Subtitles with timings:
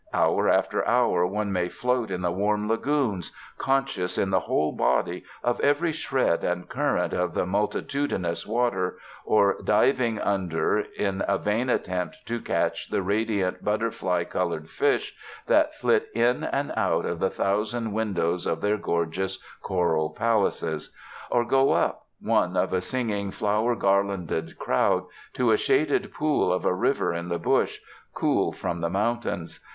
[0.15, 5.23] Hour after hour one may float in the warm lagoons, conscious, in the whole body,
[5.43, 11.69] of every shred and current of the multitudinous water, or diving under in a vain
[11.69, 15.13] attempt to catch the radiant butterfly coloured fish
[15.45, 20.91] that flit in and out of the thousand windows of their gorgeous coral palaces.
[21.29, 26.65] Or go up, one of a singing flower garlanded crowd, to a shaded pool of
[26.65, 27.77] a river in the bush,
[28.15, 29.59] cool from the mountains.